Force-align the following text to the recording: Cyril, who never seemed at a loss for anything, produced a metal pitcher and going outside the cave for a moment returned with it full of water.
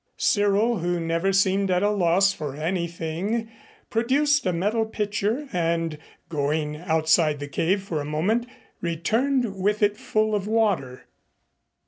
Cyril, 0.17 0.79
who 0.79 0.99
never 0.99 1.31
seemed 1.31 1.69
at 1.69 1.83
a 1.83 1.91
loss 1.91 2.33
for 2.33 2.55
anything, 2.55 3.51
produced 3.91 4.47
a 4.47 4.51
metal 4.51 4.83
pitcher 4.83 5.47
and 5.53 5.99
going 6.27 6.75
outside 6.75 7.37
the 7.39 7.47
cave 7.47 7.83
for 7.83 8.01
a 8.01 8.03
moment 8.05 8.47
returned 8.81 9.55
with 9.61 9.83
it 9.83 9.95
full 9.97 10.33
of 10.33 10.47
water. 10.47 11.05